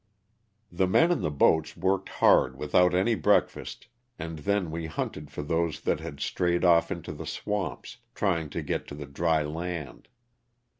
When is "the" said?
0.71-0.87, 1.21-1.29, 7.13-7.27, 8.95-9.05